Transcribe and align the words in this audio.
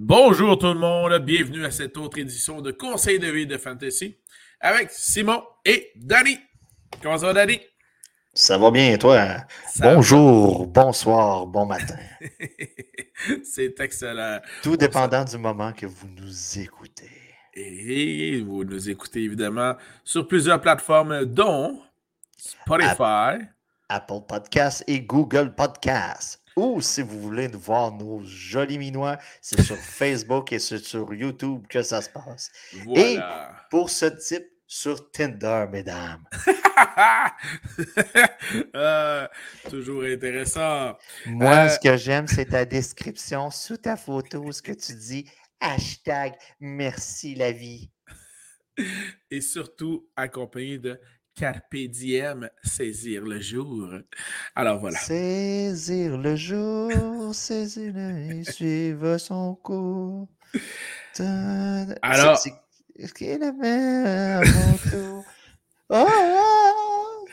Bonjour 0.00 0.56
tout 0.56 0.68
le 0.68 0.78
monde, 0.78 1.18
bienvenue 1.24 1.64
à 1.64 1.72
cette 1.72 1.96
autre 1.96 2.18
édition 2.18 2.60
de 2.60 2.70
Conseil 2.70 3.18
de 3.18 3.26
vie 3.26 3.48
de 3.48 3.58
Fantasy 3.58 4.16
avec 4.60 4.92
Simon 4.92 5.42
et 5.64 5.90
Danny. 5.96 6.38
Comment 7.02 7.18
ça 7.18 7.26
va, 7.26 7.32
Danny? 7.32 7.60
Ça 8.32 8.58
va 8.58 8.70
bien, 8.70 8.92
et 8.92 8.98
toi? 8.98 9.38
Ça 9.66 9.92
Bonjour, 9.92 10.68
bonsoir, 10.68 11.48
bon 11.48 11.66
matin. 11.66 11.98
C'est 13.42 13.80
excellent. 13.80 14.38
Tout 14.62 14.76
dépendant 14.76 15.24
du 15.24 15.36
moment 15.36 15.72
que 15.72 15.86
vous 15.86 16.06
nous 16.06 16.60
écoutez. 16.60 17.10
Et 17.54 18.40
vous 18.40 18.62
nous 18.62 18.88
écoutez 18.88 19.24
évidemment 19.24 19.74
sur 20.04 20.28
plusieurs 20.28 20.60
plateformes, 20.60 21.24
dont 21.24 21.82
Spotify. 22.36 23.46
Apple 23.88 24.20
Podcasts 24.28 24.84
et 24.86 25.00
Google 25.00 25.56
Podcasts. 25.56 26.40
Ou 26.58 26.80
si 26.80 27.02
vous 27.02 27.20
voulez 27.20 27.46
nous 27.46 27.60
voir 27.60 27.92
nos 27.92 28.20
jolis 28.24 28.78
minois, 28.78 29.16
c'est 29.40 29.62
sur 29.62 29.76
Facebook 30.00 30.52
et 30.52 30.58
c'est 30.58 30.78
sur 30.84 31.14
YouTube 31.14 31.64
que 31.68 31.82
ça 31.82 32.02
se 32.02 32.10
passe. 32.10 32.50
Voilà. 32.84 33.54
Pour 33.70 33.90
ce 33.90 34.06
type, 34.06 34.44
sur 34.66 35.10
Tinder, 35.12 35.66
mesdames. 35.70 36.24
Euh, 38.74 39.26
toujours 39.68 40.04
intéressant. 40.04 40.96
Moi, 41.26 41.54
Euh, 41.54 41.68
ce 41.68 41.78
que 41.78 41.96
j'aime, 41.96 42.26
c'est 42.26 42.46
ta 42.46 42.64
description 42.64 43.50
sous 43.50 43.76
ta 43.76 43.96
photo, 43.96 44.50
ce 44.52 44.62
que 44.62 44.72
tu 44.72 44.94
dis. 44.94 45.30
Hashtag 45.60 46.34
merci 46.60 47.34
la 47.34 47.52
vie. 47.52 47.90
Et 49.30 49.40
surtout 49.40 50.08
accompagné 50.16 50.78
de 50.78 51.00
Carpe 51.38 51.76
diem, 51.88 52.50
saisir 52.64 53.22
le 53.24 53.38
jour. 53.40 53.90
Alors 54.56 54.80
voilà. 54.80 54.98
Saisir 54.98 56.18
le 56.18 56.34
jour, 56.34 56.90
saisir 57.32 57.92
la 57.94 58.10
nuit, 58.12 58.44
suivre 58.44 59.18
son 59.18 59.54
cours. 59.54 60.28
Alors- 62.02 62.38
Est-ce 62.96 63.14
qu'il 63.14 63.38
tout? 64.90 65.24
Oh, 65.90 66.06
oh, 66.06 67.26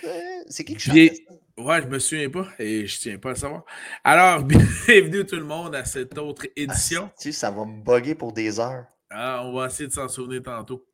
c'est- 0.48 0.64
qui 0.64 0.76
qui 0.78 0.90
Bien-? 0.92 1.10
Ouais, 1.58 1.82
je 1.82 1.88
me 1.88 2.00
souviens 2.00 2.30
pas 2.30 2.48
et 2.58 2.86
je 2.88 3.00
tiens 3.00 3.18
pas 3.18 3.30
à 3.30 3.34
le 3.34 3.38
savoir. 3.38 3.66
Alors, 4.04 4.44
bienvenue 4.46 5.26
tout 5.26 5.36
le 5.36 5.44
monde 5.44 5.76
à 5.76 5.84
cette 5.84 6.18
autre 6.18 6.46
édition. 6.56 7.10
Ah, 7.12 7.16
tu 7.20 7.34
sais, 7.34 7.40
ça 7.40 7.52
va 7.52 7.66
me 7.66 7.84
bugger 7.84 8.16
pour 8.16 8.32
des 8.32 8.58
heures. 8.60 8.86
Ah, 9.10 9.42
on 9.44 9.54
va 9.54 9.66
essayer 9.68 9.88
de 9.88 9.94
s'en 9.94 10.08
souvenir 10.08 10.42
tantôt. 10.44 10.86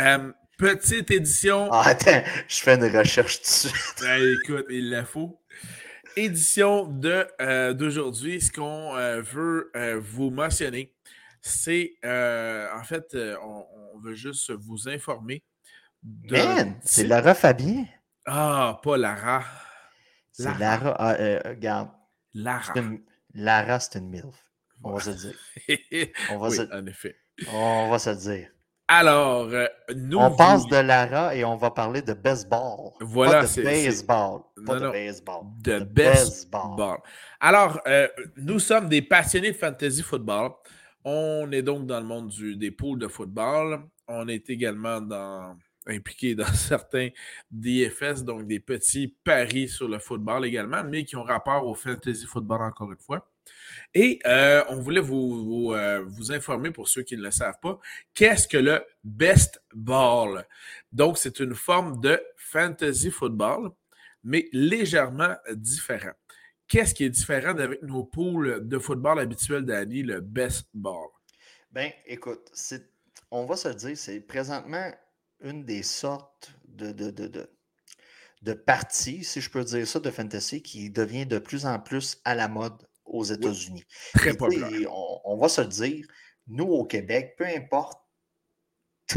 Euh, 0.00 0.30
petite 0.58 1.10
édition. 1.10 1.68
Ah, 1.72 1.82
attends, 1.88 2.22
je 2.48 2.56
fais 2.56 2.74
une 2.76 2.96
recherche 2.96 3.40
dessus. 3.42 3.68
Ben, 4.00 4.20
écoute, 4.42 4.66
il 4.70 4.90
la 4.90 5.04
faut. 5.04 5.40
Édition 6.16 6.84
de, 6.86 7.26
euh, 7.40 7.72
d'aujourd'hui, 7.74 8.40
ce 8.40 8.52
qu'on 8.52 8.94
euh, 8.96 9.20
veut 9.20 9.70
euh, 9.74 9.98
vous 10.00 10.30
mentionner, 10.30 10.94
c'est 11.40 11.94
en 12.04 12.82
fait, 12.84 13.16
on, 13.42 13.66
on 13.94 13.98
veut 14.00 14.14
juste 14.14 14.50
vous 14.52 14.88
informer. 14.88 15.42
d'un 16.02 16.54
Man, 16.54 16.80
c'est 16.84 17.06
Lara 17.06 17.34
Fabien. 17.34 17.84
Ah, 18.26 18.80
pas 18.82 18.96
Lara. 18.96 19.44
C'est 20.32 20.56
Lara. 20.58 20.94
Ah, 20.98 21.14
regarde, 21.48 21.90
Lara. 22.32 22.72
c'est 22.74 22.80
une- 22.80 23.02
Lara, 23.34 23.80
c'est 23.80 23.98
une 23.98 24.08
MILF. 24.08 24.36
On 24.84 24.92
va 24.92 25.00
se 25.00 25.10
le 25.10 25.16
dire. 25.16 26.08
On 26.30 26.38
va, 26.38 26.48
oui, 26.48 26.56
se... 26.56 26.62
en 26.74 26.86
effet. 26.86 27.16
on 27.52 27.88
va 27.90 27.98
se 27.98 28.10
le 28.10 28.16
dire. 28.16 28.50
Alors, 28.88 29.48
euh, 29.48 29.66
nous. 29.96 30.18
On 30.18 30.34
passe 30.36 30.66
de 30.66 30.76
Lara 30.76 31.34
et 31.34 31.44
on 31.44 31.56
va 31.56 31.70
parler 31.70 32.02
de 32.02 32.12
baseball. 32.12 32.90
Voilà, 33.00 33.40
Pas 33.40 33.46
c'est- 33.46 33.62
de 33.62 33.66
baseball. 33.66 34.40
Pas 34.66 34.74
Non, 34.74 34.80
de 34.80 34.84
non. 34.86 34.90
baseball. 34.92 35.42
de 35.62 35.78
de 35.78 35.84
baseball. 35.84 36.62
baseball. 36.76 36.98
Alors, 37.40 37.80
euh, 37.86 38.08
nous 38.36 38.58
sommes 38.58 38.88
des 38.88 39.00
passionnés 39.02 39.52
de 39.52 39.56
fantasy 39.56 40.02
football. 40.02 40.50
On 41.04 41.50
est 41.52 41.62
donc 41.62 41.86
dans 41.86 42.00
le 42.00 42.06
monde 42.06 42.28
du, 42.28 42.56
des 42.56 42.70
poules 42.70 42.98
de 42.98 43.08
football. 43.08 43.80
On 44.06 44.28
est 44.28 44.48
également 44.50 45.00
dans, 45.00 45.56
impliqué 45.86 46.34
dans 46.34 46.44
certains 46.54 47.08
DFS, 47.50 48.22
donc 48.22 48.46
des 48.46 48.60
petits 48.60 49.08
paris 49.24 49.68
sur 49.68 49.88
le 49.88 49.98
football 49.98 50.44
également, 50.44 50.84
mais 50.84 51.04
qui 51.04 51.16
ont 51.16 51.22
rapport 51.22 51.66
au 51.66 51.74
fantasy 51.74 52.26
football 52.26 52.60
encore 52.62 52.90
une 52.92 52.98
fois. 52.98 53.26
Et 53.94 54.18
euh, 54.26 54.62
on 54.68 54.80
voulait 54.80 55.00
vous, 55.00 55.72
euh, 55.72 56.04
vous 56.06 56.32
informer, 56.32 56.70
pour 56.70 56.88
ceux 56.88 57.02
qui 57.02 57.16
ne 57.16 57.22
le 57.22 57.30
savent 57.30 57.58
pas, 57.60 57.78
qu'est-ce 58.14 58.48
que 58.48 58.56
le 58.56 58.84
best 59.02 59.62
ball? 59.72 60.46
Donc, 60.92 61.18
c'est 61.18 61.40
une 61.40 61.54
forme 61.54 62.00
de 62.00 62.20
fantasy 62.36 63.10
football, 63.10 63.70
mais 64.22 64.48
légèrement 64.52 65.34
différent. 65.52 66.12
Qu'est-ce 66.66 66.94
qui 66.94 67.04
est 67.04 67.10
différent 67.10 67.50
avec 67.58 67.82
nos 67.82 68.04
poules 68.04 68.66
de 68.66 68.78
football 68.78 69.20
habituels 69.20 69.64
d'Annie, 69.64 70.02
le 70.02 70.20
best 70.20 70.68
ball? 70.72 71.08
Ben, 71.70 71.90
écoute, 72.06 72.50
on 73.30 73.44
va 73.44 73.56
se 73.56 73.68
dire, 73.68 73.96
c'est 73.96 74.20
présentement 74.20 74.90
une 75.40 75.64
des 75.64 75.82
sortes 75.82 76.52
de, 76.68 76.92
de, 76.92 77.10
de, 77.10 77.26
de, 77.26 77.50
de 78.42 78.52
parties, 78.52 79.24
si 79.24 79.40
je 79.40 79.50
peux 79.50 79.64
dire 79.64 79.86
ça, 79.86 80.00
de 80.00 80.10
fantasy 80.10 80.62
qui 80.62 80.90
devient 80.90 81.26
de 81.26 81.38
plus 81.38 81.66
en 81.66 81.78
plus 81.78 82.18
à 82.24 82.34
la 82.34 82.48
mode 82.48 82.86
aux 83.04 83.24
États-Unis. 83.24 83.84
Très 84.14 84.30
populaire. 84.34 84.92
On, 84.92 85.20
on 85.24 85.36
va 85.36 85.48
se 85.48 85.60
dire, 85.60 86.06
nous 86.46 86.66
au 86.66 86.84
Québec, 86.84 87.34
peu 87.38 87.44
importe 87.46 88.00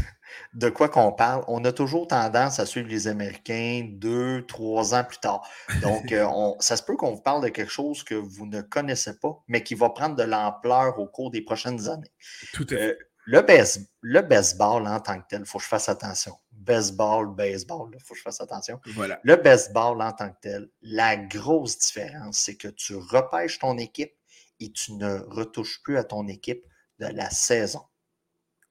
de 0.53 0.69
quoi 0.69 0.89
qu'on 0.89 1.11
parle, 1.13 1.43
on 1.47 1.63
a 1.65 1.71
toujours 1.71 2.07
tendance 2.07 2.59
à 2.59 2.65
suivre 2.65 2.89
les 2.89 3.07
Américains 3.07 3.87
deux, 3.93 4.45
trois 4.45 4.93
ans 4.93 5.03
plus 5.03 5.19
tard. 5.19 5.47
Donc, 5.81 6.11
euh, 6.11 6.25
on- 6.29 6.57
ça 6.59 6.75
se 6.77 6.83
peut 6.83 6.95
qu'on 6.97 7.13
vous 7.15 7.21
parle 7.21 7.43
de 7.43 7.49
quelque 7.49 7.71
chose 7.71 8.03
que 8.03 8.15
vous 8.15 8.45
ne 8.45 8.61
connaissez 8.61 9.17
pas, 9.19 9.41
mais 9.47 9.63
qui 9.63 9.75
va 9.75 9.89
prendre 9.89 10.15
de 10.15 10.23
l'ampleur 10.23 10.99
au 10.99 11.07
cours 11.07 11.31
des 11.31 11.41
prochaines 11.41 11.87
années. 11.89 12.11
Tout 12.53 12.65
à 12.71 12.75
fait. 12.75 12.81
Euh, 12.91 12.97
le, 13.25 13.41
base- 13.41 13.87
le 14.01 14.21
baseball 14.21 14.87
en 14.87 14.99
tant 14.99 15.19
que 15.19 15.25
tel, 15.29 15.41
il 15.41 15.45
faut 15.45 15.57
que 15.57 15.63
je 15.63 15.69
fasse 15.69 15.89
attention. 15.89 16.33
Baseball, 16.67 17.33
baseball, 17.33 17.91
il 17.93 18.01
faut 18.03 18.13
que 18.13 18.17
je 18.19 18.23
fasse 18.23 18.41
attention. 18.41 18.79
voilà. 18.87 19.19
Le 19.23 19.37
baseball 19.37 20.01
en 20.01 20.11
tant 20.11 20.29
que 20.29 20.37
tel, 20.41 20.69
la 20.81 21.15
grosse 21.15 21.79
différence, 21.79 22.39
c'est 22.39 22.55
que 22.55 22.67
tu 22.67 22.95
repêches 22.95 23.59
ton 23.59 23.77
équipe 23.77 24.13
et 24.59 24.71
tu 24.71 24.93
ne 24.93 25.19
retouches 25.29 25.81
plus 25.81 25.97
à 25.97 26.03
ton 26.03 26.27
équipe 26.27 26.63
de 26.99 27.07
la 27.07 27.29
saison. 27.29 27.81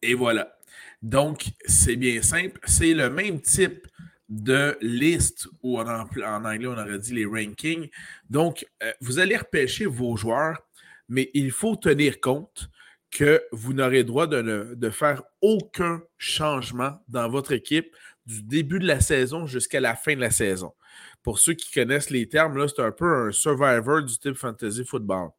Et 0.03 0.15
voilà. 0.15 0.57
Donc, 1.01 1.47
c'est 1.65 1.97
bien 1.97 2.23
simple. 2.23 2.61
C'est 2.65 2.93
le 2.93 3.09
même 3.09 3.41
type 3.41 3.87
de 4.29 4.77
liste 4.81 5.49
ou 5.63 5.79
en, 5.79 5.87
en 5.87 6.45
anglais, 6.45 6.67
on 6.67 6.73
aurait 6.79 6.99
dit 6.99 7.15
les 7.15 7.27
rankings. 7.27 7.89
Donc, 8.29 8.67
euh, 8.83 8.93
vous 9.01 9.19
allez 9.19 9.37
repêcher 9.37 9.87
vos 9.87 10.17
joueurs, 10.17 10.61
mais 11.09 11.31
il 11.35 11.53
faut 11.53 11.77
tenir 11.77 12.21
compte 12.21 12.69
que 13.17 13.43
vous 13.51 13.73
n'aurez 13.73 14.05
droit 14.05 14.27
de, 14.27 14.91
faire 14.91 15.23
aucun 15.41 16.03
changement 16.19 17.03
dans 17.09 17.31
votre 17.31 17.53
équipe 17.53 17.97
du 18.27 18.43
début 18.43 18.79
de 18.79 18.87
la 18.87 19.01
saison 19.01 19.47
jusqu'à 19.47 19.81
la 19.81 19.97
fin 19.97 20.15
de 20.15 20.21
la 20.21 20.31
saison. 20.31 20.75
Pour 21.23 21.39
ceux 21.39 21.55
qui 21.55 21.73
connaissent 21.73 22.11
les 22.11 22.29
termes, 22.29 22.69
c'est 22.69 22.83
un 22.83 22.93
peu 22.93 23.29
un 23.29 23.33
survivor 23.33 24.03
du 24.03 24.19
type 24.19 24.35
fantasy 24.35 24.85
football. 24.85 25.31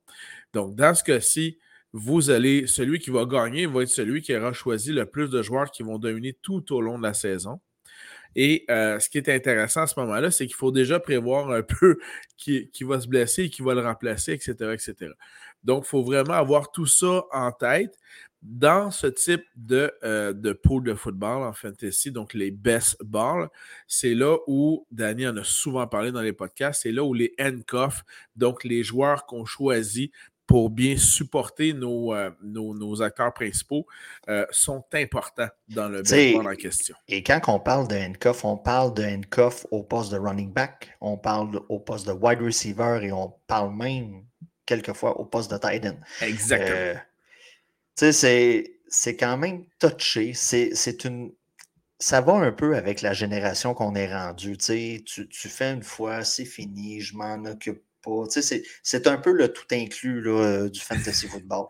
Donc, 0.53 0.75
dans 0.75 0.95
ce 0.95 1.03
cas-ci, 1.03 1.59
vous 1.93 2.31
allez, 2.31 2.65
celui 2.65 2.97
qui 2.97 3.11
va 3.11 3.25
gagner 3.25 3.67
va 3.67 3.83
être 3.83 3.89
celui 3.89 4.23
qui 4.23 4.35
aura 4.35 4.53
choisi 4.53 4.91
le 4.91 5.05
plus 5.05 5.29
de 5.29 5.44
joueurs 5.44 5.69
qui 5.69 5.83
vont 5.83 5.99
dominer 5.99 6.33
tout 6.41 6.73
au 6.73 6.81
long 6.81 6.97
de 6.97 7.03
la 7.03 7.13
saison. 7.13 7.59
Et 8.35 8.65
euh, 8.69 8.99
ce 8.99 9.09
qui 9.09 9.17
est 9.17 9.29
intéressant 9.29 9.81
à 9.81 9.88
ce 9.88 9.99
moment-là, 9.99 10.31
c'est 10.31 10.45
qu'il 10.45 10.55
faut 10.55 10.71
déjà 10.71 10.99
prévoir 10.99 11.51
un 11.51 11.61
peu 11.79 11.97
qui, 12.38 12.69
qui 12.71 12.83
va 12.83 12.99
se 12.99 13.07
blesser, 13.07 13.49
qui 13.49 13.61
va 13.61 13.73
le 13.73 13.81
remplacer, 13.81 14.33
etc. 14.33 14.73
etc. 14.73 15.11
Donc, 15.63 15.83
il 15.85 15.89
faut 15.89 16.03
vraiment 16.03 16.33
avoir 16.33 16.71
tout 16.71 16.85
ça 16.85 17.23
en 17.31 17.51
tête 17.51 17.97
dans 18.41 18.91
ce 18.91 19.07
type 19.07 19.43
de, 19.55 19.91
euh, 20.03 20.31
de 20.31 20.53
pool 20.53 20.83
de 20.83 20.93
football 20.93 21.43
en 21.43 21.53
fantasy, 21.53 22.11
donc 22.11 22.33
les 22.33 22.51
best 22.51 22.97
balls. 23.03 23.49
C'est 23.88 24.13
là 24.13 24.38
où, 24.47 24.85
Danny 24.91 25.27
en 25.27 25.35
a 25.38 25.44
souvent 25.44 25.88
parlé 25.88 26.11
dans 26.11 26.21
les 26.21 26.33
podcasts, 26.33 26.83
c'est 26.83 26.91
là 26.91 27.03
où 27.03 27.13
les 27.13 27.33
handcuffs, 27.39 28.03
donc 28.35 28.63
les 28.63 28.83
joueurs 28.83 29.25
qu'on 29.25 29.45
choisit 29.45 30.13
pour 30.47 30.69
bien 30.69 30.95
supporter 30.97 31.73
nos, 31.73 32.13
euh, 32.13 32.31
nos, 32.41 32.73
nos 32.73 33.01
acteurs 33.01 33.33
principaux, 33.33 33.85
euh, 34.29 34.45
sont 34.49 34.83
importants 34.94 35.49
dans 35.67 35.89
le 35.89 36.01
baseball 36.01 36.47
en 36.47 36.55
question. 36.55 36.95
Et 37.09 37.21
quand 37.21 37.41
on 37.49 37.59
parle 37.59 37.88
de 37.89 37.95
handcuff, 37.95 38.45
on 38.45 38.55
parle 38.57 38.94
de 38.94 39.03
handcuff 39.03 39.65
au 39.71 39.83
poste 39.83 40.11
de 40.13 40.17
running 40.17 40.51
back, 40.53 40.97
on 41.01 41.17
parle 41.17 41.59
au 41.67 41.79
poste 41.79 42.07
de 42.07 42.13
wide 42.13 42.41
receiver 42.41 42.99
et 43.03 43.11
on 43.11 43.33
parle 43.45 43.75
même 43.75 44.23
quelquefois 44.65 45.19
au 45.19 45.25
poste 45.25 45.51
de 45.51 45.57
tight 45.57 45.85
end. 45.85 45.97
Exactement. 46.21 46.69
Euh, 46.71 46.95
tu 47.97 48.13
sais, 48.13 48.71
c'est- 48.88 49.15
quand 49.17 49.38
même 49.38 49.65
touché. 49.79 50.33
C'est 50.33 51.03
une. 51.03 51.33
Ça 52.00 52.21
va 52.21 52.33
un 52.33 52.51
peu 52.51 52.75
avec 52.77 53.01
la 53.01 53.11
génération 53.11 53.73
qu'on 53.73 53.95
est 53.95 54.13
rendu. 54.13 54.55
Tu 54.57 55.03
tu 55.03 55.50
fais 55.50 55.73
une 55.73 55.83
fois, 55.83 56.23
c'est 56.23 56.45
fini, 56.45 57.01
je 57.01 57.15
m'en 57.17 57.43
occupe 57.45 57.81
pas. 58.07 58.42
C'est 58.83 59.07
un 59.07 59.18
peu 59.18 59.31
le 59.31 59.51
tout 59.51 59.65
inclus 59.71 60.21
là, 60.21 60.69
du 60.69 60.80
fantasy 60.80 61.27
football. 61.27 61.65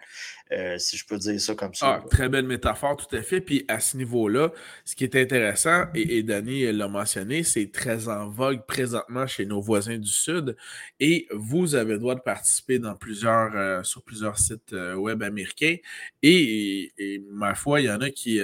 Euh, 0.54 0.78
si 0.78 0.96
je 0.96 1.06
peux 1.06 1.18
dire 1.18 1.40
ça 1.42 1.56
comme 1.56 1.74
ça. 1.74 2.02
Ah, 2.02 2.08
très 2.10 2.30
belle 2.30 2.46
métaphore, 2.46 2.96
tout 2.96 3.14
à 3.16 3.22
fait. 3.22 3.42
Puis 3.42 3.66
à 3.68 3.80
ce 3.80 3.98
niveau-là, 3.98 4.52
ce 4.86 4.96
qui 4.96 5.04
est 5.04 5.16
intéressant, 5.16 5.86
et, 5.94 6.18
et 6.18 6.24
Danny 6.24 6.72
l'a 6.72 6.88
mentionné, 6.88 7.44
c'est 7.44 7.70
très 7.72 8.08
en 8.08 8.30
vogue 8.30 8.66
présentement 8.66 9.28
chez 9.28 9.46
nos 9.46 9.60
voisins 9.60 9.98
du 9.98 10.10
Sud. 10.10 10.56
Et 11.02 11.28
vous 11.34 11.76
avez 11.76 11.94
le 11.94 12.00
droit 12.00 12.16
de 12.16 12.22
participer 12.22 12.80
dans 12.80 12.96
plusieurs, 12.96 13.56
euh, 13.56 13.84
sur 13.84 14.04
plusieurs 14.04 14.40
sites 14.40 14.72
euh, 14.72 14.96
web 14.96 15.22
américains. 15.22 15.76
Et, 16.24 16.94
ma 17.30 17.54
foi, 17.54 17.82
il 17.82 17.88
y 17.88 17.92
en 17.92 18.00
a 18.00 18.10
qui, 18.10 18.40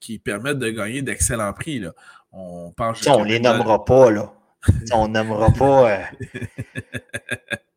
qui 0.00 0.18
permettent 0.18 0.58
de 0.58 0.70
gagner 0.70 1.02
d'excellents 1.02 1.52
prix. 1.52 1.78
Là. 1.78 1.94
On 2.32 2.72
pense. 2.72 3.06
On 3.06 3.24
les 3.24 3.40
nommera 3.40 3.84
pas, 3.84 4.10
là. 4.10 4.37
on 4.92 5.08
nommera 5.08 5.50
pas. 5.50 6.00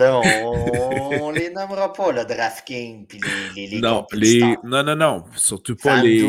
on, 0.00 1.30
les 1.30 1.50
nommera 1.50 1.92
pas, 1.92 2.12
le 2.12 2.24
DraftKings 2.24 3.06
puis 3.06 3.20
les, 3.54 3.66
les, 3.66 3.80
non, 3.80 4.06
les, 4.12 4.56
non, 4.64 4.82
non, 4.82 4.96
non, 4.96 5.24
surtout 5.36 5.76
pas 5.76 6.02
les 6.02 6.20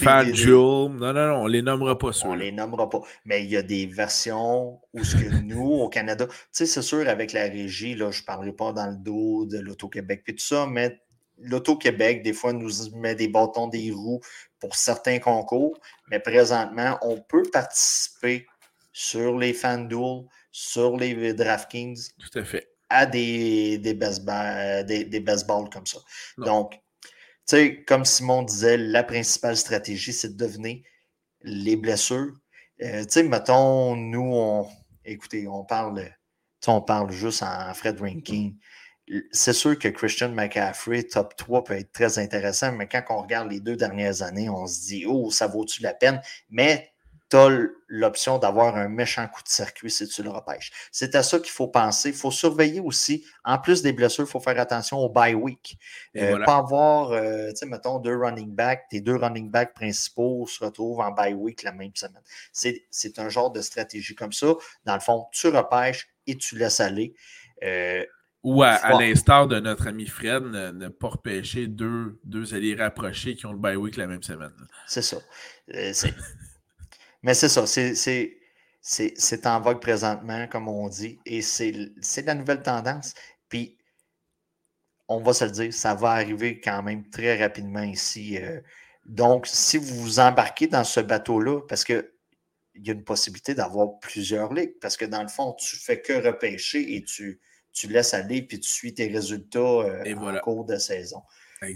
FanDuel. 0.00 0.54
Non, 0.54 0.88
non, 0.88 1.12
non, 1.12 1.42
on 1.42 1.46
les 1.46 1.62
nommera 1.62 1.98
pas. 1.98 2.10
On 2.24 2.34
les 2.34 2.52
nommera 2.52 2.88
pas. 2.88 3.00
Mais 3.24 3.44
il 3.44 3.50
y 3.50 3.56
a 3.56 3.62
des 3.62 3.86
versions 3.86 4.80
où 4.92 5.04
ce 5.04 5.16
que 5.16 5.42
nous, 5.42 5.62
au 5.62 5.88
Canada, 5.88 6.26
tu 6.26 6.34
sais, 6.50 6.66
c'est 6.66 6.82
sûr, 6.82 7.08
avec 7.08 7.32
la 7.32 7.44
régie, 7.44 7.94
là, 7.94 8.10
je 8.10 8.22
ne 8.22 8.26
parlerai 8.26 8.52
pas 8.52 8.72
dans 8.72 8.86
le 8.86 8.96
dos 8.96 9.46
de 9.46 9.58
l'Auto-Québec 9.58 10.24
et 10.26 10.34
tout 10.34 10.44
ça, 10.44 10.66
mais 10.66 11.00
l'Auto-Québec, 11.38 12.22
des 12.22 12.32
fois, 12.32 12.52
nous 12.52 12.70
met 12.96 13.14
des 13.14 13.28
bâtons 13.28 13.68
des 13.68 13.90
roues 13.90 14.20
pour 14.60 14.76
certains 14.76 15.18
concours, 15.18 15.78
mais 16.08 16.20
présentement, 16.20 16.98
on 17.02 17.18
peut 17.20 17.42
participer 17.52 18.46
sur 18.92 19.38
les 19.38 19.52
FanDuel, 19.52 20.24
sur 20.50 20.96
les 20.96 21.34
DraftKings. 21.34 22.10
Tout 22.18 22.38
à 22.38 22.44
fait 22.44 22.72
à 22.92 23.06
des, 23.06 23.78
des, 23.78 23.94
des, 23.94 25.04
des 25.04 25.24
comme 25.24 25.86
ça. 25.86 25.98
Donc, 26.36 26.72
tu 26.72 26.80
sais, 27.46 27.84
comme 27.84 28.04
Simon 28.04 28.42
disait, 28.42 28.76
la 28.76 29.02
principale 29.02 29.56
stratégie, 29.56 30.12
c'est 30.12 30.36
de 30.36 30.44
devenir 30.44 30.82
les 31.42 31.76
blessures. 31.76 32.32
Euh, 32.82 33.02
tu 33.04 33.10
sais, 33.10 33.22
mettons, 33.22 33.96
nous, 33.96 34.30
on, 34.34 34.68
écoutez, 35.04 35.48
on 35.48 35.64
parle, 35.64 36.10
on 36.66 36.82
parle 36.82 37.10
juste 37.10 37.42
en 37.42 37.72
Fred 37.74 37.98
Ranking. 38.00 38.56
C'est 39.32 39.54
sûr 39.54 39.78
que 39.78 39.88
Christian 39.88 40.28
McCaffrey, 40.30 41.04
top 41.04 41.34
3, 41.36 41.64
peut 41.64 41.74
être 41.74 41.92
très 41.92 42.18
intéressant, 42.18 42.72
mais 42.72 42.88
quand 42.88 43.02
on 43.08 43.22
regarde 43.22 43.50
les 43.50 43.60
deux 43.60 43.76
dernières 43.76 44.22
années, 44.22 44.48
on 44.48 44.66
se 44.66 44.80
dit, 44.82 45.04
oh, 45.06 45.30
ça 45.30 45.46
vaut-tu 45.46 45.82
la 45.82 45.94
peine? 45.94 46.20
Mais 46.50 46.91
as 47.36 47.48
l'option 47.88 48.38
d'avoir 48.38 48.76
un 48.76 48.88
méchant 48.88 49.26
coup 49.28 49.42
de 49.42 49.48
circuit 49.48 49.90
si 49.90 50.08
tu 50.08 50.22
le 50.22 50.30
repêches. 50.30 50.70
C'est 50.90 51.14
à 51.14 51.22
ça 51.22 51.38
qu'il 51.38 51.50
faut 51.50 51.68
penser. 51.68 52.10
Il 52.10 52.14
faut 52.14 52.30
surveiller 52.30 52.80
aussi, 52.80 53.24
en 53.44 53.58
plus 53.58 53.82
des 53.82 53.92
blessures, 53.92 54.24
il 54.24 54.30
faut 54.30 54.40
faire 54.40 54.58
attention 54.58 54.98
au 54.98 55.08
bye 55.08 55.34
week. 55.34 55.78
Euh, 56.16 56.42
pas 56.44 56.56
avoir, 56.56 57.12
euh, 57.12 57.50
tu 57.50 57.56
sais, 57.56 57.66
mettons, 57.66 57.98
deux 57.98 58.16
running 58.16 58.54
backs, 58.54 58.84
tes 58.90 59.00
deux 59.00 59.16
running 59.16 59.50
backs 59.50 59.74
principaux 59.74 60.46
se 60.46 60.64
retrouvent 60.64 61.00
en 61.00 61.10
bye 61.10 61.34
week 61.34 61.62
la 61.62 61.72
même 61.72 61.94
semaine. 61.94 62.22
C'est 62.52 63.18
un 63.18 63.28
genre 63.28 63.50
de 63.50 63.60
stratégie 63.60 64.14
comme 64.14 64.32
ça. 64.32 64.54
Dans 64.84 64.94
le 64.94 65.00
fond, 65.00 65.26
tu 65.32 65.48
repêches 65.48 66.08
et 66.26 66.36
tu 66.36 66.56
laisses 66.56 66.80
aller. 66.80 67.14
Euh, 67.62 68.04
ou 68.42 68.64
à, 68.64 68.98
l'instar 68.98 69.46
de 69.46 69.60
notre 69.60 69.86
ami 69.86 70.06
Fred, 70.06 70.42
ne, 70.42 70.88
pas 70.88 71.08
repêcher 71.08 71.68
deux, 71.68 72.18
deux 72.24 72.54
alliés 72.54 72.74
rapprochés 72.74 73.36
qui 73.36 73.46
ont 73.46 73.52
le 73.52 73.58
bye 73.58 73.76
week 73.76 73.96
la 73.96 74.08
même 74.08 74.22
semaine. 74.22 74.52
C'est 74.86 75.02
ça. 75.02 75.18
c'est 75.92 76.12
mais 77.22 77.34
c'est 77.34 77.48
ça, 77.48 77.64
c'est 77.66 79.46
en 79.46 79.60
vogue 79.60 79.80
présentement, 79.80 80.46
comme 80.48 80.68
on 80.68 80.88
dit, 80.88 81.18
et 81.24 81.42
c'est 81.42 81.72
la 82.24 82.34
nouvelle 82.34 82.62
tendance. 82.62 83.14
Puis, 83.48 83.78
on 85.08 85.20
va 85.20 85.32
se 85.32 85.44
le 85.44 85.50
dire, 85.50 85.74
ça 85.74 85.94
va 85.94 86.10
arriver 86.10 86.60
quand 86.60 86.82
même 86.82 87.08
très 87.10 87.38
rapidement 87.38 87.82
ici. 87.82 88.38
Euh. 88.38 88.60
donc, 89.04 89.46
si 89.46 89.76
vous 89.76 89.94
vous 90.00 90.20
embarquez 90.20 90.66
dans 90.66 90.84
ce 90.84 91.00
bateau-là, 91.00 91.60
parce 91.68 91.84
qu'il 91.84 92.04
y 92.76 92.90
a 92.90 92.94
une 92.94 93.04
possibilité 93.04 93.54
d'avoir 93.54 93.98
plusieurs 94.00 94.52
ligues, 94.52 94.78
parce 94.80 94.96
que 94.96 95.04
dans 95.04 95.22
le 95.22 95.28
fond, 95.28 95.52
tu 95.54 95.76
fais 95.76 96.00
que 96.00 96.14
repêcher 96.14 96.96
et 96.96 97.04
tu, 97.04 97.40
tu 97.72 97.88
laisses 97.88 98.14
aller, 98.14 98.42
puis 98.42 98.58
tu 98.60 98.70
suis 98.70 98.94
tes 98.94 99.08
résultats 99.08 99.58
euh, 99.58 100.14
en 100.16 100.38
cours 100.40 100.64
de 100.64 100.76
saison. 100.76 101.22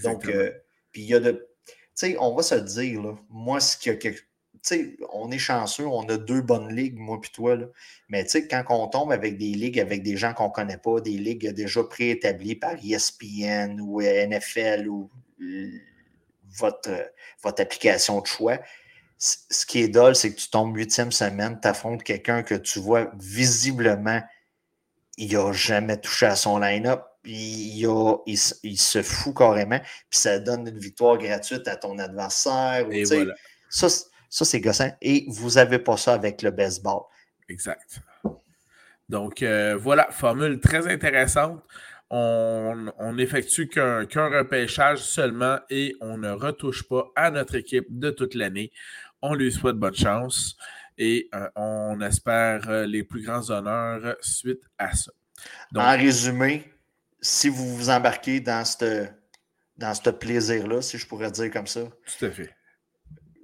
Donc, 0.02 0.26
euh, 0.26 0.52
puis 0.92 1.02
il 1.02 1.08
y 1.08 1.14
a 1.14 1.20
de. 1.20 1.48
Tu 1.66 1.72
sais, 1.94 2.16
on 2.18 2.34
va 2.34 2.42
se 2.42 2.54
le 2.54 2.62
dire, 2.62 3.02
là, 3.02 3.14
moi, 3.28 3.60
ce 3.60 3.76
qui 3.76 3.90
a 3.90 3.96
quelque 3.96 4.22
on 5.12 5.30
est 5.30 5.38
chanceux, 5.38 5.86
on 5.86 6.08
a 6.08 6.16
deux 6.16 6.40
bonnes 6.40 6.74
ligues, 6.74 6.98
moi 6.98 7.18
et 7.22 7.28
toi. 7.28 7.56
Là. 7.56 7.66
Mais 8.08 8.26
quand 8.50 8.64
on 8.70 8.88
tombe 8.88 9.12
avec 9.12 9.38
des 9.38 9.52
ligues 9.52 9.80
avec 9.80 10.02
des 10.02 10.16
gens 10.16 10.34
qu'on 10.34 10.48
ne 10.48 10.52
connaît 10.52 10.78
pas, 10.78 11.00
des 11.00 11.18
ligues 11.18 11.48
déjà 11.50 11.84
préétablies 11.84 12.56
par 12.56 12.74
ESPN 12.82 13.80
ou 13.80 14.00
NFL 14.00 14.88
ou 14.88 15.10
euh, 15.40 15.70
votre, 16.58 16.90
votre 17.42 17.62
application 17.62 18.20
de 18.20 18.26
choix, 18.26 18.58
ce 19.18 19.64
qui 19.64 19.80
est 19.80 19.88
dole, 19.88 20.14
c'est 20.14 20.34
que 20.34 20.40
tu 20.40 20.50
tombes 20.50 20.76
huitième 20.76 21.12
semaine, 21.12 21.58
tu 21.60 21.68
affrontes 21.68 22.02
quelqu'un 22.02 22.42
que 22.42 22.54
tu 22.54 22.78
vois 22.78 23.10
visiblement, 23.18 24.20
il 25.16 25.32
n'a 25.32 25.52
jamais 25.52 25.98
touché 25.98 26.26
à 26.26 26.36
son 26.36 26.58
line-up. 26.58 27.02
Il, 27.28 27.88
il, 28.26 28.78
se 28.78 29.02
fout 29.02 29.36
carrément, 29.36 29.80
puis 29.80 30.18
ça 30.20 30.38
donne 30.38 30.68
une 30.68 30.78
victoire 30.78 31.18
gratuite 31.18 31.66
à 31.66 31.74
ton 31.74 31.98
adversaire. 31.98 32.86
Et 32.92 33.02
voilà. 33.02 33.34
Ça, 33.68 33.88
ça, 34.36 34.44
c'est 34.44 34.60
gossant. 34.60 34.90
Et 35.00 35.24
vous 35.28 35.52
n'avez 35.52 35.78
pas 35.78 35.96
ça 35.96 36.12
avec 36.12 36.42
le 36.42 36.50
baseball. 36.50 37.04
Exact. 37.48 38.00
Donc, 39.08 39.42
euh, 39.42 39.78
voilà, 39.80 40.08
formule 40.10 40.60
très 40.60 40.92
intéressante. 40.92 41.64
On, 42.10 43.14
n'effectue 43.14 43.66
qu'un 43.66 44.04
repêchage 44.04 44.98
seulement 44.98 45.58
et 45.70 45.96
on 46.02 46.18
ne 46.18 46.28
retouche 46.28 46.86
pas 46.86 47.06
à 47.16 47.30
notre 47.30 47.54
équipe 47.54 47.86
de 47.88 48.10
toute 48.10 48.34
l'année. 48.34 48.72
On 49.22 49.32
lui 49.34 49.50
souhaite 49.50 49.76
bonne 49.76 49.94
chance 49.94 50.58
et 50.98 51.30
euh, 51.34 51.48
on 51.56 51.98
espère 52.02 52.68
euh, 52.68 52.84
les 52.84 53.04
plus 53.04 53.22
grands 53.22 53.48
honneurs 53.48 54.16
suite 54.20 54.60
à 54.76 54.94
ça. 54.94 55.12
en 55.74 55.96
résumé, 55.96 56.70
si 57.22 57.48
vous 57.48 57.74
vous 57.74 57.88
embarquez 57.88 58.40
dans 58.40 58.66
ce 58.66 59.06
dans 59.78 59.94
ce 59.94 60.10
plaisir-là, 60.10 60.82
si 60.82 60.98
je 60.98 61.06
pourrais 61.06 61.30
dire 61.30 61.50
comme 61.50 61.66
ça. 61.66 61.84
Tout 62.18 62.26
à 62.26 62.30
fait 62.30 62.55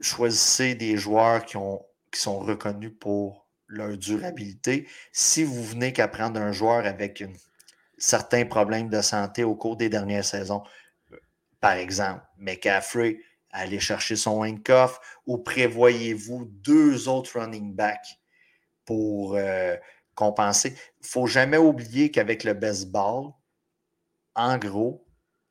choisissez 0.02 0.75
des 0.75 0.96
joueurs 0.96 1.44
qui, 1.44 1.56
ont, 1.56 1.84
qui 2.10 2.20
sont 2.20 2.38
reconnus 2.38 2.93
pour 2.99 3.49
leur 3.66 3.96
durabilité. 3.96 4.88
Si 5.12 5.44
vous 5.44 5.62
venez 5.62 5.93
qu'apprendre 5.93 6.40
un 6.40 6.52
joueur 6.52 6.84
avec 6.87 7.25
certains 7.96 8.44
problèmes 8.44 8.88
de 8.88 9.00
santé 9.00 9.44
au 9.44 9.54
cours 9.54 9.76
des 9.76 9.88
dernières 9.88 10.25
saisons, 10.25 10.62
par 11.60 11.72
exemple, 11.72 12.22
McCaffrey, 12.37 13.19
allez 13.50 13.81
chercher 13.81 14.16
son 14.16 14.43
handcuff 14.43 14.99
ou 15.26 15.38
prévoyez-vous 15.38 16.46
deux 16.46 17.08
autres 17.08 17.38
running 17.38 17.75
backs 17.75 18.19
pour 18.84 19.37
euh, 19.37 19.76
compenser. 20.14 20.70
Il 20.70 21.02
ne 21.02 21.08
faut 21.08 21.26
jamais 21.26 21.58
oublier 21.58 22.10
qu'avec 22.10 22.44
le 22.44 22.55
baseball, 22.55 23.31
en 24.34 24.58
gros, 24.58 25.06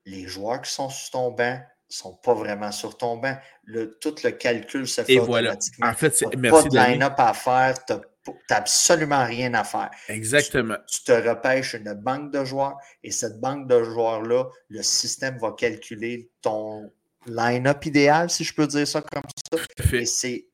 les 0.06 0.27
joueurs 0.27 0.62
qui 0.62 0.71
sont 0.71 0.89
sur 0.89 1.12
ton 1.12 1.31
banc 1.31 1.62
sont 1.92 2.16
pas 2.16 2.33
vraiment 2.33 2.71
sur 2.71 2.98
ton 2.98 3.18
banc. 3.18 3.38
Le, 3.64 3.98
tout 4.00 4.16
le 4.24 4.31
calcul 4.31 4.88
se 4.88 5.04
fait 5.04 5.14
Et 5.14 5.19
voilà. 5.19 5.56
En 5.81 5.94
fait, 5.94 6.16
c'est 6.16 6.26
pas 6.26 6.64
de 6.64 6.76
line-up 6.76 7.14
à 7.18 7.33
faire, 7.33 7.86
tu 7.86 7.94
n'as 7.94 8.57
absolument 8.57 9.26
rien 9.26 9.54
à 9.54 9.64
faire. 9.64 9.92
Exactement. 10.07 10.78
Tu, 10.88 11.04
te 11.04 11.12
repêches 11.12 11.74
une 11.74 11.94
banque 11.94 12.31
de 12.31 12.45
joueurs 12.45 12.78
et 13.04 13.12
cette 13.12 13.40
banque 13.40 13.68
de 13.68 13.83
joueurs-là, 13.83 14.45
le 14.69 14.83
système 14.83 15.38
va 15.38 15.52
calculer 15.52 16.30
ton 16.42 16.92
line-up 17.26 17.86
idéal, 17.86 18.30
si 18.30 18.44
je 18.44 18.54
peux 18.54 18.68
dire 18.68 18.88
ça 18.88 19.02
comme 19.02 19.24
ça. 19.52 19.60
Et 19.94 20.06
c'est, 20.06 20.48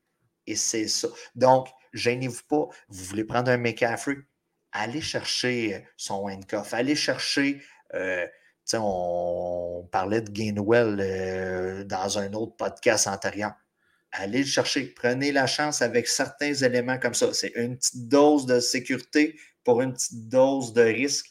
et 0.46 0.56
c'est 0.56 0.88
ça. 0.88 1.08
Donc, 1.34 1.68
gênez-vous 1.92 2.42
pas. 2.48 2.68
Vous 2.88 3.04
voulez 3.04 3.24
prendre 3.24 3.50
un 3.50 3.58
McCaffrey, 3.58 4.16
allez 4.72 5.00
chercher 5.00 5.86
son 5.96 6.26
handcuff, 6.26 6.74
allez 6.74 6.96
chercher. 6.96 7.62
Euh, 7.94 8.26
on 8.74 9.88
parlait 9.90 10.20
de 10.20 10.30
Gainwell 10.30 10.98
euh, 11.00 11.84
dans 11.84 12.18
un 12.18 12.32
autre 12.32 12.56
podcast 12.56 13.06
antérieur. 13.06 13.52
Allez 14.12 14.40
le 14.40 14.46
chercher. 14.46 14.86
Prenez 14.94 15.32
la 15.32 15.46
chance 15.46 15.82
avec 15.82 16.08
certains 16.08 16.54
éléments 16.54 16.98
comme 16.98 17.14
ça. 17.14 17.32
C'est 17.32 17.52
une 17.56 17.76
petite 17.76 18.08
dose 18.08 18.46
de 18.46 18.60
sécurité 18.60 19.38
pour 19.64 19.82
une 19.82 19.92
petite 19.92 20.28
dose 20.28 20.72
de 20.72 20.82
risque. 20.82 21.26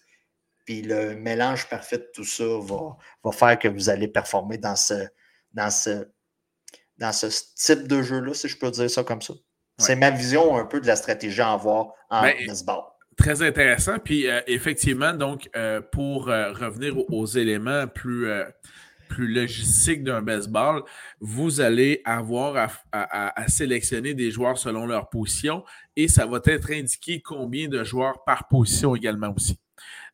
Puis 0.65 0.81
le 0.81 1.15
mélange 1.15 1.67
parfait 1.69 1.97
de 1.97 2.09
tout 2.13 2.25
ça 2.25 2.43
va, 2.43 3.31
faire 3.31 3.57
que 3.57 3.67
vous 3.67 3.89
allez 3.89 4.07
performer 4.07 4.57
dans 4.57 4.75
ce, 4.75 5.07
dans 5.53 5.71
ce, 5.71 6.07
dans 6.97 7.13
ce 7.13 7.27
type 7.55 7.87
de 7.87 8.01
jeu-là, 8.01 8.33
si 8.33 8.47
je 8.47 8.57
peux 8.57 8.69
dire 8.69 8.89
ça 8.89 9.03
comme 9.03 9.21
ça. 9.21 9.33
C'est 9.79 9.95
ma 9.95 10.09
vision 10.09 10.57
un 10.57 10.65
peu 10.65 10.81
de 10.81 10.87
la 10.87 10.95
stratégie 10.95 11.41
à 11.41 11.53
avoir 11.53 11.93
en 12.09 12.21
baseball. 12.21 12.83
Très 13.17 13.41
intéressant. 13.41 13.97
Puis 13.99 14.27
euh, 14.27 14.41
effectivement, 14.47 15.11
donc, 15.13 15.49
euh, 15.55 15.81
pour 15.81 16.29
euh, 16.29 16.53
revenir 16.53 16.97
aux, 17.11 17.25
éléments 17.25 17.87
plus, 17.87 18.27
plus 19.09 19.33
logistiques 19.33 20.03
d'un 20.03 20.21
baseball, 20.21 20.83
vous 21.19 21.59
allez 21.59 22.01
avoir 22.05 22.69
à, 22.91 23.47
sélectionner 23.47 24.13
des 24.13 24.29
joueurs 24.29 24.57
selon 24.57 24.85
leur 24.85 25.09
position 25.09 25.63
et 25.95 26.07
ça 26.07 26.25
va 26.27 26.39
être 26.45 26.71
indiqué 26.71 27.21
combien 27.21 27.67
de 27.67 27.83
joueurs 27.83 28.23
par 28.23 28.47
position 28.47 28.95
également 28.95 29.33
aussi. 29.35 29.59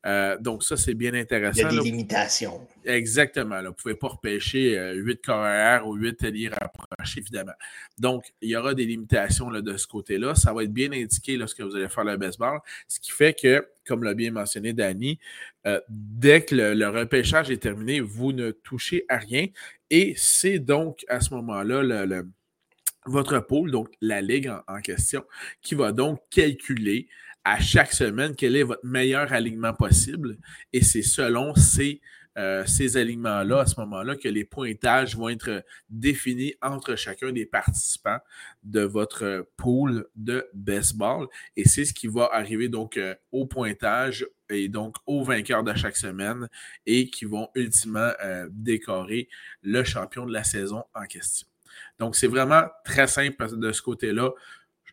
Euh, 0.05 0.37
donc, 0.37 0.63
ça, 0.63 0.75
c'est 0.75 0.93
bien 0.93 1.13
intéressant. 1.13 1.69
Il 1.69 1.75
y 1.75 1.79
a 1.79 1.81
des 1.81 1.89
limitations. 1.89 2.67
Exactement. 2.83 3.55
Là. 3.55 3.63
Vous 3.63 3.69
ne 3.69 3.73
pouvez 3.73 3.95
pas 3.95 4.09
repêcher 4.09 4.93
8 4.95 5.21
carrières 5.21 5.87
ou 5.87 5.95
8 5.95 6.23
alliés 6.23 6.49
rapprochés, 6.49 7.21
évidemment. 7.21 7.53
Donc, 7.97 8.33
il 8.41 8.49
y 8.49 8.55
aura 8.55 8.73
des 8.73 8.85
limitations 8.85 9.49
là, 9.49 9.61
de 9.61 9.77
ce 9.77 9.87
côté-là. 9.87 10.35
Ça 10.35 10.53
va 10.53 10.63
être 10.63 10.73
bien 10.73 10.91
indiqué 10.91 11.37
lorsque 11.37 11.61
vous 11.61 11.75
allez 11.75 11.89
faire 11.89 12.03
le 12.03 12.17
baseball. 12.17 12.59
Ce 12.87 12.99
qui 12.99 13.11
fait 13.11 13.33
que, 13.33 13.65
comme 13.87 14.03
l'a 14.03 14.13
bien 14.13 14.31
mentionné 14.31 14.73
Danny, 14.73 15.19
euh, 15.65 15.79
dès 15.89 16.43
que 16.43 16.55
le, 16.55 16.89
repêchage 16.89 17.49
est 17.49 17.57
terminé, 17.57 18.01
vous 18.01 18.33
ne 18.33 18.51
touchez 18.51 19.05
à 19.07 19.17
rien. 19.17 19.47
Et 19.89 20.13
c'est 20.17 20.59
donc 20.59 21.05
à 21.07 21.21
ce 21.21 21.33
moment-là 21.33 21.81
le, 22.05 22.27
votre 23.05 23.39
pôle, 23.39 23.71
donc 23.71 23.89
la 24.01 24.21
ligue 24.21 24.51
en, 24.67 24.81
question, 24.81 25.23
qui 25.61 25.75
va 25.75 25.91
donc 25.91 26.19
calculer 26.29 27.07
à 27.43 27.59
chaque 27.59 27.93
semaine 27.93 28.35
quel 28.35 28.55
est 28.55 28.63
votre 28.63 28.85
meilleur 28.85 29.33
alignement 29.33 29.73
possible. 29.73 30.37
Et 30.71 30.83
c'est 30.83 31.01
selon 31.01 31.53
ces, 31.55 32.01
euh, 32.37 32.65
ces 32.65 32.97
alignements-là, 32.97 33.61
à 33.61 33.65
ce 33.65 33.79
moment-là, 33.81 34.15
que 34.15 34.27
les 34.27 34.45
pointages 34.45 35.15
vont 35.15 35.29
être 35.29 35.63
définis 35.89 36.53
entre 36.61 36.95
chacun 36.95 37.31
des 37.31 37.45
participants 37.45 38.19
de 38.63 38.81
votre 38.81 39.47
pool 39.57 40.07
de 40.15 40.47
baseball. 40.53 41.27
Et 41.55 41.67
c'est 41.67 41.85
ce 41.85 41.93
qui 41.93 42.07
va 42.07 42.29
arriver 42.31 42.69
donc 42.69 42.97
euh, 42.97 43.15
au 43.31 43.45
pointage 43.45 44.25
et 44.49 44.69
donc 44.69 44.95
aux 45.05 45.23
vainqueurs 45.23 45.63
de 45.63 45.73
chaque 45.73 45.97
semaine 45.97 46.47
et 46.85 47.09
qui 47.09 47.25
vont 47.25 47.49
ultimement 47.55 48.11
euh, 48.23 48.47
décorer 48.51 49.27
le 49.61 49.83
champion 49.83 50.25
de 50.25 50.33
la 50.33 50.43
saison 50.43 50.83
en 50.93 51.05
question. 51.05 51.47
Donc, 51.99 52.15
c'est 52.15 52.27
vraiment 52.27 52.63
très 52.83 53.07
simple 53.07 53.57
de 53.57 53.71
ce 53.71 53.81
côté-là. 53.81 54.31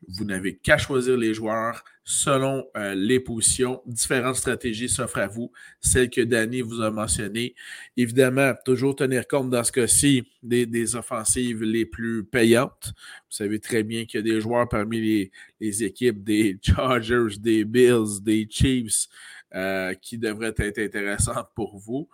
Vous 0.09 0.25
n'avez 0.25 0.57
qu'à 0.57 0.78
choisir 0.78 1.16
les 1.16 1.35
joueurs 1.35 1.85
selon 2.04 2.66
euh, 2.76 2.95
les 2.95 3.21
positions. 3.21 3.83
Différentes 3.87 4.37
stratégies 4.37 4.88
s'offrent 4.88 5.19
à 5.19 5.26
vous, 5.26 5.52
celles 5.80 6.11
que 6.11 6.23
Danny 6.23 6.62
vous 6.62 6.80
a 6.80 6.90
mentionnées. 6.90 7.54
Évidemment, 7.97 8.54
toujours 8.64 8.97
tenir 8.97 9.28
compte 9.28 9.50
dans 9.50 9.62
ce 9.62 9.73
cas-ci 9.73 10.26
des, 10.42 10.97
offensives 10.97 11.62
les 11.62 11.87
plus 11.87 12.25
payantes. 12.25 12.92
Vous 12.95 13.37
savez 13.37 13.61
très 13.61 13.83
bien 13.83 14.07
qu'il 14.07 14.19
y 14.19 14.21
a 14.21 14.35
des 14.35 14.40
joueurs 14.40 14.69
parmi 14.69 15.30
les, 15.61 15.85
équipes 15.85 16.25
des 16.25 16.59
Chargers, 16.62 17.38
des 17.38 17.64
Bills, 17.64 18.23
des 18.23 18.49
Chiefs 18.50 19.07
euh, 19.54 19.95
qui 19.95 20.19
devraient 20.19 20.54
être 20.57 20.78
intéressants 20.78 21.47
pour 21.54 21.78
vous. 21.78 22.09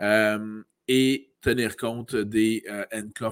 Euh, 0.00 0.62
et 0.88 1.32
tenir 1.40 1.76
compte 1.76 2.14
des 2.14 2.64
euh, 2.68 2.84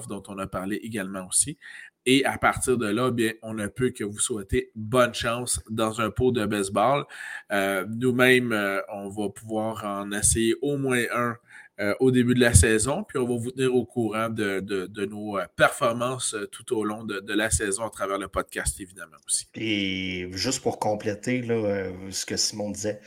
dont 0.07 0.23
on 0.27 0.37
a 0.37 0.47
parlé 0.47 0.77
également 0.77 1.27
aussi. 1.27 1.57
Et 2.05 2.25
à 2.25 2.37
partir 2.37 2.77
de 2.77 2.87
là, 2.87 3.11
bien, 3.11 3.33
on 3.43 3.53
ne 3.53 3.67
peut 3.67 3.91
que 3.91 4.03
vous 4.03 4.19
souhaiter 4.19 4.71
bonne 4.75 5.13
chance 5.13 5.61
dans 5.69 6.01
un 6.01 6.09
pot 6.09 6.31
de 6.31 6.45
baseball. 6.45 7.05
Euh, 7.51 7.85
nous-mêmes, 7.87 8.51
euh, 8.51 8.81
on 8.91 9.09
va 9.09 9.29
pouvoir 9.29 9.85
en 9.85 10.11
essayer 10.11 10.55
au 10.61 10.77
moins 10.77 11.03
un 11.13 11.35
euh, 11.79 11.95
au 11.99 12.11
début 12.11 12.35
de 12.35 12.39
la 12.39 12.53
saison, 12.53 13.03
puis 13.03 13.17
on 13.17 13.25
va 13.25 13.35
vous 13.37 13.49
tenir 13.49 13.73
au 13.73 13.85
courant 13.85 14.29
de, 14.29 14.61
nos 15.05 15.39
performances 15.55 16.35
tout 16.51 16.77
au 16.77 16.83
long 16.83 17.03
de, 17.03 17.33
la 17.33 17.49
saison 17.49 17.85
à 17.85 17.89
travers 17.89 18.19
le 18.19 18.27
podcast, 18.27 18.79
évidemment 18.79 19.17
aussi. 19.25 19.47
Et 19.55 20.27
juste 20.31 20.61
pour 20.61 20.77
compléter 20.77 21.41
là, 21.41 21.91
ce 22.11 22.25
que 22.25 22.37
Simon 22.37 22.69
disait, 22.69 22.99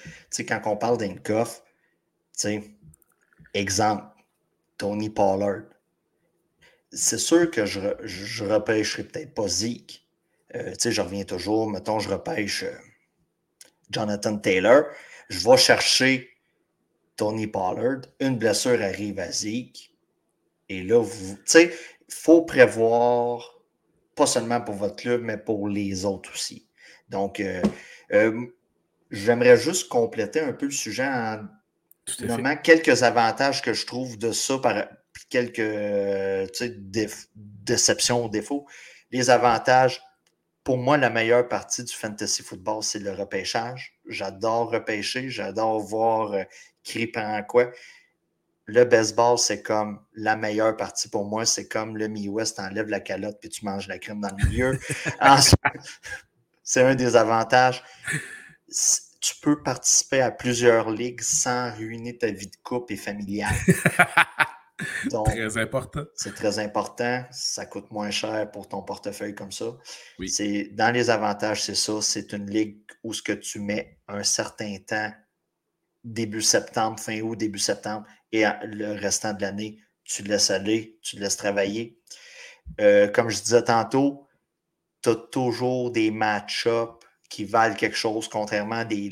quand 0.48 0.60
on 0.64 0.76
parle 0.76 0.98
tu 0.98 1.12
sais, 2.32 2.64
exemple, 3.52 4.04
Tony 4.76 5.08
Pollard. 5.08 5.62
C'est 6.94 7.18
sûr 7.18 7.50
que 7.50 7.66
je, 7.66 7.80
je, 8.02 8.44
repêcherai 8.44 9.04
peut-être 9.04 9.34
pas 9.34 9.48
Zeke. 9.48 10.02
Euh, 10.54 10.70
tu 10.72 10.76
sais, 10.78 10.92
je 10.92 11.00
reviens 11.00 11.24
toujours, 11.24 11.68
mettons, 11.68 11.98
je 11.98 12.08
repêche 12.08 12.62
euh, 12.62 12.72
Jonathan 13.90 14.38
Taylor. 14.38 14.84
Je 15.28 15.48
vais 15.48 15.56
chercher 15.56 16.30
Tony 17.16 17.46
Pollard. 17.46 18.02
Une 18.20 18.38
blessure 18.38 18.80
arrive 18.80 19.18
à 19.18 19.30
Zeke. 19.32 19.92
Et 20.68 20.82
là, 20.82 21.02
vous, 21.02 21.34
tu 21.36 21.42
sais, 21.46 21.74
il 22.08 22.14
faut 22.14 22.42
prévoir, 22.42 23.60
pas 24.14 24.26
seulement 24.26 24.60
pour 24.60 24.74
votre 24.74 24.96
club, 24.96 25.22
mais 25.22 25.36
pour 25.36 25.68
les 25.68 26.04
autres 26.04 26.32
aussi. 26.32 26.68
Donc, 27.08 27.40
euh, 27.40 27.62
j'aimerais 29.10 29.56
juste 29.56 29.88
compléter 29.88 30.40
un 30.40 30.52
peu 30.52 30.66
le 30.66 30.72
sujet 30.72 31.06
en 31.06 31.44
Vraiment, 32.18 32.56
quelques 32.56 33.02
avantages 33.02 33.62
que 33.62 33.72
je 33.72 33.86
trouve 33.86 34.18
de 34.18 34.32
ça, 34.32 34.58
par, 34.58 34.84
quelques 35.28 36.50
déceptions 37.34 38.24
ou 38.24 38.28
défauts. 38.28 38.66
Les 39.10 39.30
avantages, 39.30 40.02
pour 40.62 40.78
moi, 40.78 40.96
la 40.96 41.10
meilleure 41.10 41.48
partie 41.48 41.84
du 41.84 41.92
fantasy 41.92 42.42
football, 42.42 42.82
c'est 42.82 42.98
le 42.98 43.12
repêchage. 43.12 43.98
J'adore 44.06 44.70
repêcher, 44.70 45.28
j'adore 45.28 45.80
voir 45.80 46.32
euh, 46.32 46.42
qui 46.82 47.06
prend 47.06 47.42
quoi. 47.42 47.70
Le 48.66 48.84
baseball, 48.84 49.38
c'est 49.38 49.62
comme 49.62 50.00
la 50.14 50.36
meilleure 50.36 50.74
partie 50.76 51.10
pour 51.10 51.26
moi. 51.26 51.44
C'est 51.44 51.68
comme 51.68 51.98
le 51.98 52.08
Mi-West, 52.08 52.58
enlève 52.58 52.88
la 52.88 53.00
calotte 53.00 53.38
puis 53.38 53.50
tu 53.50 53.64
manges 53.64 53.88
la 53.88 53.98
crème 53.98 54.20
dans 54.20 54.34
le 54.34 54.46
milieu. 54.46 54.78
c'est 56.62 56.82
un 56.82 56.94
des 56.94 57.14
avantages 57.14 57.82
tu 59.24 59.34
peux 59.40 59.62
participer 59.62 60.20
à 60.20 60.30
plusieurs 60.30 60.90
ligues 60.90 61.22
sans 61.22 61.74
ruiner 61.74 62.18
ta 62.18 62.30
vie 62.30 62.48
de 62.48 62.56
couple 62.62 62.92
et 62.92 62.96
familiale. 62.96 63.54
très 65.24 65.58
important. 65.58 66.04
C'est 66.14 66.34
très 66.34 66.58
important. 66.58 67.24
Ça 67.30 67.66
coûte 67.66 67.90
moins 67.90 68.10
cher 68.10 68.50
pour 68.50 68.68
ton 68.68 68.82
portefeuille 68.82 69.34
comme 69.34 69.52
ça. 69.52 69.76
C'est, 70.26 70.70
dans 70.72 70.92
les 70.92 71.10
avantages, 71.10 71.62
c'est 71.62 71.74
ça. 71.74 72.00
C'est 72.00 72.32
une 72.32 72.50
ligue 72.50 72.78
où 73.02 73.12
ce 73.12 73.22
que 73.22 73.32
tu 73.32 73.60
mets 73.60 73.98
un 74.08 74.22
certain 74.22 74.76
temps, 74.86 75.12
début 76.02 76.42
septembre, 76.42 76.98
fin 77.00 77.20
août, 77.20 77.36
début 77.36 77.58
septembre, 77.58 78.06
et 78.32 78.44
le 78.64 78.92
restant 78.92 79.32
de 79.32 79.42
l'année, 79.42 79.78
tu 80.04 80.22
laisses 80.22 80.50
aller, 80.50 80.98
tu 81.02 81.16
laisses 81.16 81.36
travailler. 81.36 81.98
Euh, 82.80 83.08
comme 83.08 83.30
je 83.30 83.40
disais 83.40 83.64
tantôt, 83.64 84.28
tu 85.02 85.10
as 85.10 85.16
toujours 85.16 85.90
des 85.90 86.10
match-ups 86.10 87.03
qui 87.28 87.44
valent 87.44 87.74
quelque 87.74 87.96
chose, 87.96 88.28
contrairement 88.28 88.76
à 88.76 88.84
des, 88.84 89.08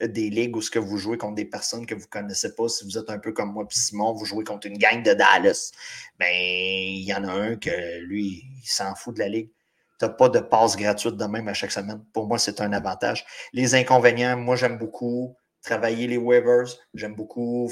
des 0.00 0.30
ligues 0.30 0.56
où 0.56 0.62
ce 0.62 0.70
que 0.70 0.78
vous 0.78 0.96
jouez 0.96 1.18
contre 1.18 1.34
des 1.34 1.44
personnes 1.44 1.86
que 1.86 1.94
vous 1.94 2.02
ne 2.02 2.06
connaissez 2.06 2.54
pas. 2.54 2.68
Si 2.68 2.84
vous 2.84 2.98
êtes 2.98 3.10
un 3.10 3.18
peu 3.18 3.32
comme 3.32 3.52
moi 3.52 3.66
puis 3.68 3.78
Simon, 3.78 4.12
vous 4.12 4.24
jouez 4.24 4.44
contre 4.44 4.66
une 4.66 4.78
gang 4.78 5.02
de 5.02 5.12
Dallas. 5.12 5.70
Ben, 6.18 6.32
il 6.32 7.04
y 7.04 7.14
en 7.14 7.24
a 7.24 7.32
un 7.32 7.56
que 7.56 8.00
lui, 8.00 8.44
il 8.62 8.68
s'en 8.68 8.94
fout 8.94 9.14
de 9.14 9.20
la 9.20 9.28
ligue. 9.28 9.50
Tu 9.98 10.06
n'as 10.06 10.12
pas 10.12 10.28
de 10.28 10.40
passe 10.40 10.76
gratuite 10.76 11.16
de 11.16 11.24
même 11.26 11.46
à 11.48 11.54
chaque 11.54 11.72
semaine. 11.72 12.02
Pour 12.12 12.26
moi, 12.26 12.38
c'est 12.38 12.60
un 12.60 12.72
avantage. 12.72 13.24
Les 13.52 13.74
inconvénients, 13.74 14.36
moi, 14.36 14.56
j'aime 14.56 14.78
beaucoup 14.78 15.36
travailler 15.62 16.06
les 16.06 16.16
waivers. 16.16 16.66
J'aime 16.94 17.14
beaucoup 17.14 17.70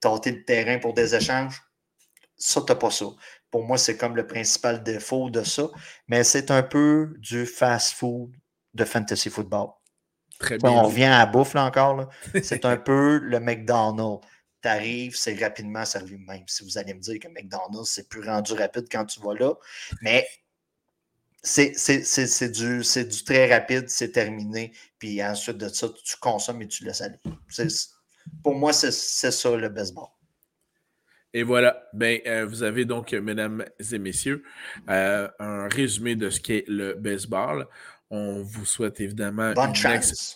tenter 0.00 0.32
le 0.32 0.44
terrain 0.44 0.78
pour 0.78 0.94
des 0.94 1.14
échanges. 1.14 1.62
Ça, 2.36 2.60
tu 2.60 2.72
n'as 2.72 2.78
pas 2.78 2.90
ça. 2.90 3.06
Pour 3.50 3.64
moi, 3.64 3.78
c'est 3.78 3.96
comme 3.96 4.14
le 4.14 4.26
principal 4.26 4.82
défaut 4.82 5.30
de 5.30 5.42
ça. 5.42 5.70
Mais 6.06 6.22
c'est 6.22 6.50
un 6.50 6.62
peu 6.62 7.14
du 7.18 7.46
fast-food 7.46 8.30
de 8.74 8.84
fantasy 8.84 9.30
football. 9.30 9.70
Très 10.38 10.58
bien. 10.58 10.70
On 10.70 10.82
revient 10.84 11.04
à 11.04 11.26
bouffe 11.26 11.54
là 11.54 11.66
encore. 11.66 12.08
C'est 12.42 12.64
un 12.64 12.76
peu 12.76 13.18
le 13.18 13.40
McDonald's. 13.40 14.26
Tu 14.62 14.68
arrives, 14.68 15.16
c'est 15.16 15.42
rapidement 15.42 15.86
servi 15.86 16.18
même. 16.18 16.44
Si 16.46 16.62
vous 16.64 16.76
allez 16.76 16.92
me 16.92 17.00
dire 17.00 17.18
que 17.18 17.28
McDonald's, 17.28 17.90
c'est 17.90 18.10
plus 18.10 18.22
rendu 18.22 18.52
rapide 18.52 18.88
quand 18.92 19.06
tu 19.06 19.18
vas 19.20 19.32
là. 19.32 19.54
Mais 20.02 20.28
c'est 21.42 21.72
du, 22.52 22.82
du 22.82 23.24
très 23.24 23.50
rapide, 23.50 23.88
c'est 23.88 24.12
terminé. 24.12 24.72
Puis 24.98 25.24
ensuite 25.24 25.56
de 25.56 25.68
ça, 25.68 25.88
tu 26.04 26.16
consommes 26.18 26.60
et 26.60 26.68
tu 26.68 26.84
laisses 26.84 27.00
aller. 27.00 27.18
Pour 28.42 28.54
moi, 28.54 28.74
c'est 28.74 28.90
ça 28.90 29.56
le 29.56 29.70
baseball. 29.70 30.08
Et 31.32 31.42
voilà, 31.42 31.88
ben, 31.92 32.20
euh, 32.26 32.44
vous 32.44 32.62
avez 32.62 32.84
donc, 32.84 33.12
mesdames 33.12 33.64
et 33.92 33.98
messieurs, 33.98 34.42
euh, 34.88 35.28
un 35.38 35.68
résumé 35.68 36.16
de 36.16 36.28
ce 36.28 36.40
qu'est 36.40 36.64
le 36.66 36.94
baseball. 36.94 37.68
On 38.10 38.42
vous 38.42 38.64
souhaite 38.64 39.00
évidemment 39.00 39.52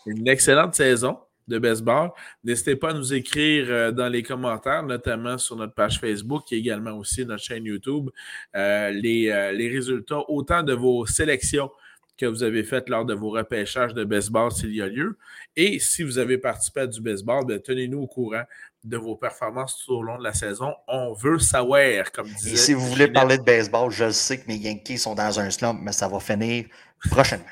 une, 0.07 0.29
excellente 0.29 0.75
saison 0.77 1.19
de 1.49 1.59
baseball. 1.59 2.11
N'hésitez 2.45 2.77
pas 2.77 2.91
à 2.91 2.95
nous 2.95 3.13
écrire 3.13 3.67
euh, 3.69 3.91
dans 3.91 4.09
les 4.09 4.23
commentaires, 4.23 4.85
notamment 4.85 5.37
sur 5.39 5.57
notre 5.57 5.75
page 5.75 5.99
Facebook 5.99 6.53
et 6.53 6.57
également 6.57 6.93
aussi 6.93 7.27
notre 7.27 7.43
chaîne 7.43 7.65
YouTube, 7.65 8.11
euh, 8.55 8.91
les, 8.91 9.29
euh, 9.29 9.53
les, 9.53 9.69
résultats, 9.69 10.21
autant 10.29 10.63
de 10.63 10.73
vos 10.73 11.05
sélections 11.05 11.71
que 12.17 12.27
vous 12.27 12.45
avez 12.45 12.63
faites 12.63 12.89
lors 12.89 13.05
de 13.05 13.13
vos 13.13 13.31
repêchages 13.31 13.93
de 13.93 14.05
baseball 14.05 14.53
s'il 14.53 14.75
y 14.75 14.81
a 14.81 14.87
lieu. 14.87 15.19
Et 15.57 15.81
si 15.81 16.05
vous 16.05 16.19
avez 16.19 16.39
participé 16.39 16.81
à 16.83 16.87
du 16.87 17.01
baseball, 17.01 17.45
ben, 17.45 17.61
tenez-nous 17.61 18.03
au 18.03 18.07
courant 18.07 18.45
de 18.85 18.97
vos 18.97 19.17
performances 19.17 19.83
tout 19.85 19.95
au 19.95 20.03
long 20.03 20.19
de 20.19 20.23
la 20.23 20.33
saison. 20.33 20.75
On 20.87 21.13
veut 21.13 21.39
savoir, 21.41 22.13
comme 22.13 22.29
disait. 22.29 22.53
Et 22.53 22.57
si 22.57 22.73
vous 22.73 22.87
voulez 22.87 23.09
parler 23.09 23.39
de 23.39 23.43
baseball, 23.43 23.91
je 23.91 24.11
sais 24.11 24.39
que 24.39 24.47
mes 24.47 24.57
Yankees 24.57 24.99
sont 24.99 25.15
dans 25.15 25.41
un 25.41 25.51
slump, 25.51 25.81
mais 25.83 25.93
ça 25.93 26.07
va 26.07 26.21
finir 26.21 26.67
prochainement. 27.11 27.45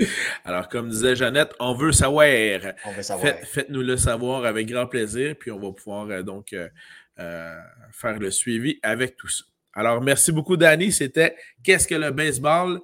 Alors, 0.44 0.68
comme 0.68 0.88
disait 0.88 1.16
Jeannette, 1.16 1.52
on 1.60 1.74
veut 1.74 1.92
savoir. 1.92 2.26
Faites-nous 3.44 3.82
le 3.82 3.96
savoir 3.96 4.44
avec 4.44 4.68
grand 4.68 4.86
plaisir, 4.86 5.34
puis 5.38 5.50
on 5.50 5.58
va 5.58 5.72
pouvoir 5.72 6.08
euh, 6.10 6.22
donc 6.22 6.52
euh, 6.52 6.68
euh, 7.18 7.56
faire 7.92 8.18
le 8.18 8.30
suivi 8.30 8.78
avec 8.82 9.16
tout 9.16 9.28
ça. 9.28 9.44
Alors, 9.72 10.00
merci 10.00 10.32
beaucoup, 10.32 10.56
Danny. 10.56 10.92
C'était 10.92 11.36
Qu'est-ce 11.62 11.86
que 11.86 11.94
le 11.94 12.10
baseball? 12.10 12.80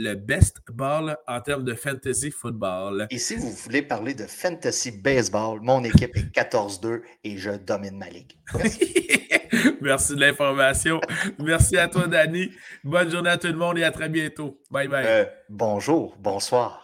le 0.00 0.14
best 0.14 0.58
ball 0.72 1.16
en 1.26 1.40
termes 1.40 1.64
de 1.64 1.74
fantasy 1.74 2.30
football? 2.30 3.08
Et 3.10 3.18
si 3.18 3.34
vous 3.34 3.50
voulez 3.50 3.82
parler 3.82 4.14
de 4.14 4.26
fantasy 4.26 4.92
baseball, 4.92 5.60
mon 5.60 5.82
équipe 5.82 6.16
est 6.16 6.32
14-2 6.34 7.02
et 7.24 7.36
je 7.36 7.50
domine 7.50 7.98
ma 7.98 8.08
ligue. 8.08 8.32
Merci 9.80 10.14
de 10.14 10.20
l'information. 10.20 11.00
Merci 11.38 11.76
à 11.76 11.88
toi, 11.88 12.06
Danny. 12.06 12.50
Bonne 12.84 13.10
journée 13.10 13.30
à 13.30 13.38
tout 13.38 13.48
le 13.48 13.54
monde 13.54 13.78
et 13.78 13.84
à 13.84 13.90
très 13.90 14.08
bientôt. 14.08 14.60
Bye 14.70 14.88
bye. 14.88 15.04
Euh, 15.06 15.24
bonjour, 15.48 16.16
bonsoir. 16.18 16.76